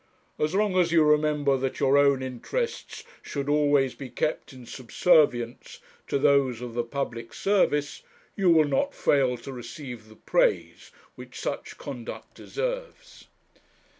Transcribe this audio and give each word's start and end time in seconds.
As 0.39 0.55
long 0.55 0.75
as 0.77 0.91
you 0.91 1.03
remember 1.03 1.55
that 1.57 1.79
your 1.79 1.95
own 1.95 2.23
interests 2.23 3.03
should 3.21 3.47
always 3.47 3.93
be 3.93 4.09
kept 4.09 4.51
in 4.51 4.65
subservience 4.65 5.79
to 6.07 6.17
those 6.17 6.59
of 6.59 6.73
the 6.73 6.83
public 6.83 7.35
service, 7.35 8.01
you 8.35 8.49
will 8.49 8.65
not 8.67 8.95
fail 8.95 9.37
to 9.37 9.53
receive 9.53 10.09
the 10.09 10.15
praise 10.15 10.89
which 11.13 11.39
such 11.39 11.77
conduct 11.77 12.33
deserves.' 12.33 13.27